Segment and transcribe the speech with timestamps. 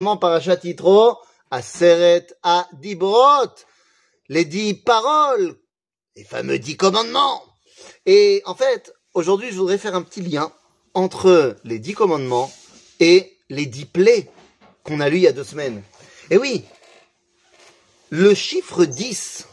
[0.00, 1.18] Parashat Yitro,
[1.50, 3.50] Aseret à Dibrot,
[4.28, 5.56] les dix paroles,
[6.14, 7.42] les fameux dix commandements.
[8.06, 10.52] Et en fait, aujourd'hui, je voudrais faire un petit lien
[10.94, 12.48] entre les dix commandements
[13.00, 14.30] et les dix plaies
[14.84, 15.82] qu'on a lu il y a deux semaines.
[16.30, 16.64] Et oui,
[18.10, 19.48] le chiffre 10,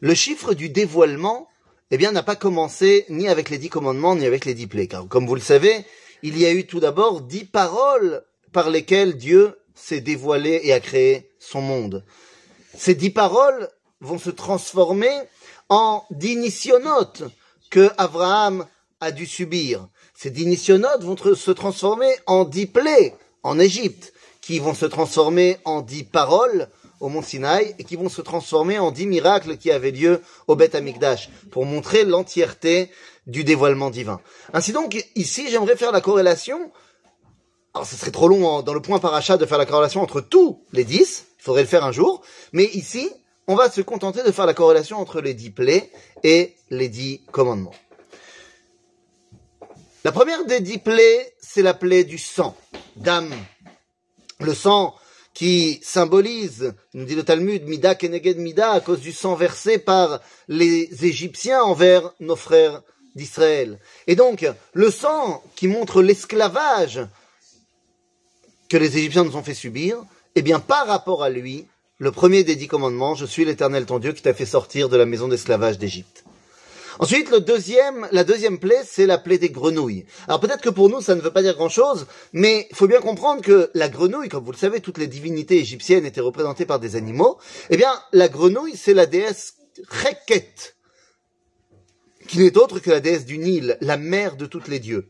[0.00, 1.50] le chiffre du dévoilement,
[1.90, 4.88] eh bien, n'a pas commencé ni avec les dix commandements, ni avec les dix plaies.
[4.88, 5.84] Car, comme vous le savez,
[6.22, 10.80] il y a eu tout d'abord dix paroles par lesquelles Dieu s'est dévoilé et a
[10.80, 12.04] créé son monde.
[12.76, 13.68] Ces dix paroles
[14.00, 15.12] vont se transformer
[15.68, 16.68] en dix
[17.70, 18.66] que Abraham
[19.00, 19.88] a dû subir.
[20.14, 25.82] Ces dix vont se transformer en dix plaies en Égypte, qui vont se transformer en
[25.82, 26.68] dix paroles
[27.00, 30.56] au mont Sinaï et qui vont se transformer en dix miracles qui avaient lieu au
[30.56, 32.90] Beth Amikdash pour montrer l'entièreté
[33.26, 34.20] du dévoilement divin.
[34.52, 36.70] Ainsi donc, ici, j'aimerais faire la corrélation
[37.76, 40.62] alors, ce serait trop long dans le point parachat de faire la corrélation entre tous
[40.72, 41.26] les dix.
[41.38, 42.22] Il faudrait le faire un jour.
[42.54, 43.10] Mais ici,
[43.48, 45.92] on va se contenter de faire la corrélation entre les dix plaies
[46.24, 47.74] et les dix commandements.
[50.04, 52.56] La première des dix plaies, c'est la plaie du sang,
[52.96, 53.34] d'âme.
[54.40, 54.94] Le sang
[55.34, 60.20] qui symbolise, nous dit le Talmud, Mida Keneged Mida, à cause du sang versé par
[60.48, 62.80] les Égyptiens envers nos frères
[63.16, 63.78] d'Israël.
[64.06, 67.06] Et donc, le sang qui montre l'esclavage
[68.68, 69.98] que les Égyptiens nous ont fait subir,
[70.34, 71.66] eh bien, par rapport à lui,
[71.98, 74.96] le premier des dix commandements, je suis l'éternel ton Dieu qui t'a fait sortir de
[74.96, 76.24] la maison d'esclavage d'Égypte.
[76.98, 80.06] Ensuite, le deuxième, la deuxième plaie, c'est la plaie des grenouilles.
[80.28, 83.00] Alors peut-être que pour nous, ça ne veut pas dire grand-chose, mais il faut bien
[83.00, 86.80] comprendre que la grenouille, comme vous le savez, toutes les divinités égyptiennes étaient représentées par
[86.80, 87.38] des animaux.
[87.68, 89.54] Eh bien, la grenouille, c'est la déesse
[89.88, 90.74] Reket,
[92.26, 95.06] qui n'est autre que la déesse du Nil, la mère de toutes les dieux,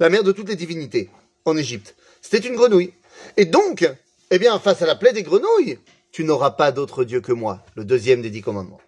[0.00, 1.08] la mère de toutes les divinités
[1.46, 1.94] en Égypte.
[2.22, 2.92] C'était une grenouille.
[3.36, 3.86] Et donc,
[4.30, 5.78] eh bien, face à la plaie des grenouilles,
[6.12, 8.80] tu n'auras pas d'autre Dieu que moi, le deuxième des dix commandements.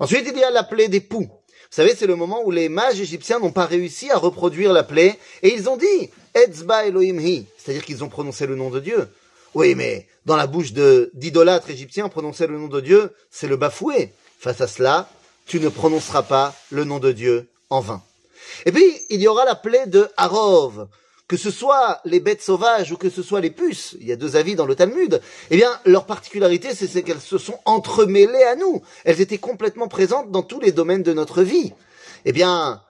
[0.00, 1.28] Ensuite, il y a la plaie des poux.
[1.70, 4.82] Vous savez, c'est le moment où les mages égyptiens n'ont pas réussi à reproduire la
[4.82, 8.80] plaie, et ils ont dit, Etzba Elohim Hi, c'est-à-dire qu'ils ont prononcé le nom de
[8.80, 9.08] Dieu.
[9.54, 14.12] Oui, mais dans la bouche d'idolâtres égyptiens, prononcer le nom de Dieu, c'est le bafoué.
[14.38, 15.10] Face à cela,
[15.46, 18.02] tu ne prononceras pas le nom de Dieu en vain.
[18.66, 20.88] Et puis, il y aura la plaie de Harov
[21.28, 24.16] que ce soit les bêtes sauvages ou que ce soit les puces, il y a
[24.16, 28.56] deux avis dans le Talmud, eh bien, leur particularité, c'est qu'elles se sont entremêlées à
[28.56, 28.82] nous.
[29.04, 31.74] Elles étaient complètement présentes dans tous les domaines de notre vie.
[32.24, 32.82] Eh bien,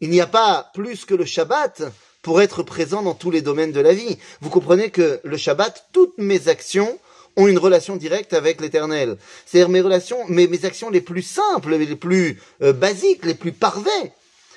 [0.00, 1.82] il n'y a pas plus que le Shabbat
[2.22, 4.18] pour être présent dans tous les domaines de la vie.
[4.40, 6.98] Vous comprenez que le Shabbat, toutes mes actions
[7.36, 9.16] ont une relation directe avec l'éternel.
[9.46, 13.52] C'est-à-dire mes relations, mes, mes actions les plus simples, les plus euh, basiques, les plus
[13.52, 14.12] parvaies,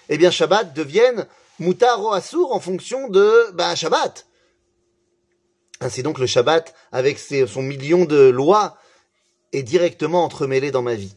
[0.10, 1.26] eh bien, Shabbat deviennent
[1.60, 4.28] Moutar ou Assour en fonction de bah, Shabbat.
[5.80, 8.78] Ainsi donc le Shabbat, avec son million de lois,
[9.54, 11.16] est directement entremêlé dans ma vie.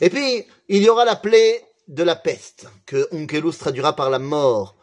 [0.00, 4.18] Et puis, il y aura la plaie de la peste, que Onkelos traduira par la
[4.18, 4.76] mort.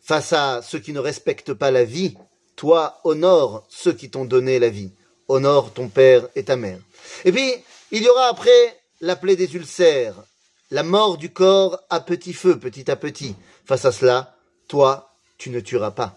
[0.00, 2.16] Face à ceux qui ne respectent pas la vie,
[2.56, 4.92] toi, honore ceux qui t'ont donné la vie.
[5.28, 6.78] Honore ton père et ta mère.
[7.24, 7.54] Et puis,
[7.90, 10.24] il y aura après la plaie des ulcères,
[10.72, 13.36] la mort du corps à petit feu, petit à petit.
[13.66, 14.34] Face à cela,
[14.68, 16.16] toi, tu ne tueras pas.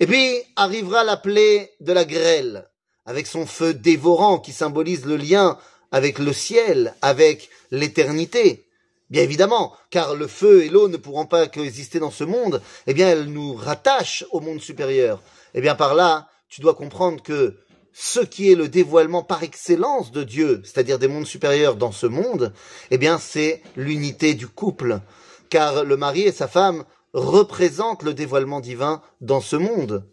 [0.00, 2.68] Et puis arrivera la plaie de la grêle,
[3.06, 5.58] avec son feu dévorant qui symbolise le lien
[5.92, 8.66] avec le ciel, avec l'éternité.
[9.08, 12.92] Bien évidemment, car le feu et l'eau ne pourront pas coexister dans ce monde, eh
[12.92, 15.22] bien elles nous rattachent au monde supérieur.
[15.54, 17.56] Eh bien par là, tu dois comprendre que
[17.98, 22.06] ce qui est le dévoilement par excellence de Dieu, c'est-à-dire des mondes supérieurs dans ce
[22.06, 22.52] monde,
[22.90, 25.00] eh bien, c'est l'unité du couple.
[25.48, 30.06] Car le mari et sa femme représentent le dévoilement divin dans ce monde.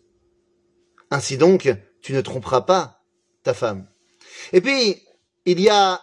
[1.11, 1.69] Ainsi donc,
[2.01, 3.01] tu ne tromperas pas
[3.43, 3.85] ta femme.
[4.53, 5.01] Et puis,
[5.45, 6.01] il y a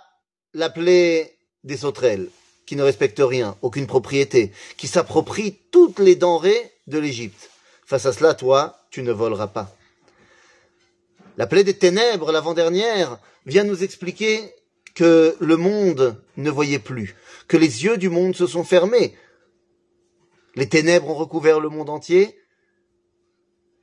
[0.53, 2.29] la plaie des sauterelles,
[2.67, 7.49] qui ne respectent rien, aucune propriété, qui s'approprient toutes les denrées de l'Égypte.
[7.87, 9.75] Face à cela, toi, tu ne voleras pas.
[11.41, 14.53] La plaie des ténèbres, l'avant-dernière, vient nous expliquer
[14.95, 17.17] que le monde ne voyait plus,
[17.49, 19.17] que les yeux du monde se sont fermés.
[20.55, 22.39] Les ténèbres ont recouvert le monde entier.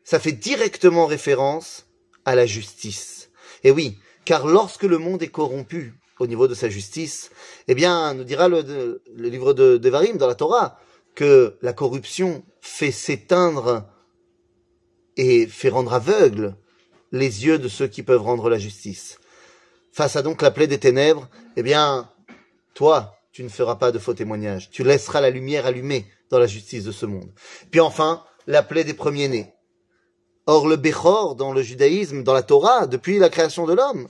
[0.04, 1.88] Ça fait directement référence
[2.26, 3.32] à la justice.
[3.64, 7.32] Et oui, car lorsque le monde est corrompu au niveau de sa justice,
[7.68, 10.80] eh bien, nous dira le, livre de Devarim dans la Torah
[11.16, 13.90] que la corruption fait s'éteindre
[15.16, 16.56] et fait rendre aveugle
[17.12, 19.20] les yeux de ceux qui peuvent rendre la justice.
[19.92, 22.10] Face à donc la plaie des ténèbres, eh bien,
[22.74, 24.70] toi, tu ne feras pas de faux témoignages.
[24.70, 27.32] Tu laisseras la lumière allumée dans la justice de ce monde.
[27.72, 29.54] Puis enfin, la plaie des premiers-nés.
[30.46, 34.08] Or, le Bechor, dans le judaïsme, dans la Torah, depuis la création de l'homme,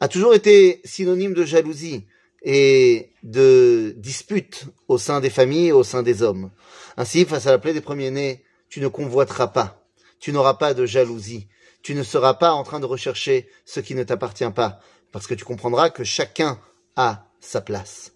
[0.00, 2.06] a toujours été synonyme de jalousie
[2.42, 6.50] et de dispute au sein des familles et au sein des hommes.
[6.96, 9.82] Ainsi, face à la plaie des premiers-nés, tu ne convoiteras pas,
[10.20, 11.48] tu n'auras pas de jalousie,
[11.84, 14.80] tu ne seras pas en train de rechercher ce qui ne t'appartient pas,
[15.12, 16.58] parce que tu comprendras que chacun
[16.96, 18.12] a sa place.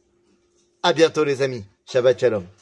[0.83, 1.65] À bientôt les amis.
[1.87, 2.58] Shabbat Shalom.